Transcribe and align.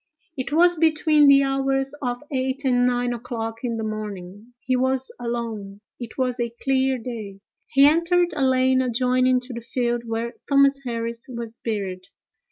It 0.35 0.51
was 0.51 0.75
between 0.77 1.27
the 1.27 1.43
hours 1.43 1.93
of 2.01 2.23
eight 2.31 2.65
and 2.65 2.87
nine 2.87 3.13
o'clock 3.13 3.63
in 3.63 3.77
the 3.77 3.83
morning. 3.83 4.55
He 4.59 4.75
was 4.75 5.11
alone: 5.19 5.81
it 5.99 6.17
was 6.17 6.39
a 6.39 6.49
clear 6.63 6.97
day. 6.97 7.39
He 7.67 7.85
entered 7.85 8.33
a 8.33 8.41
lane 8.41 8.81
adjoining 8.81 9.41
to 9.41 9.53
the 9.53 9.61
field 9.61 10.01
where 10.07 10.33
Thomas 10.49 10.79
Harris 10.87 11.27
was 11.31 11.59
buried. 11.63 12.07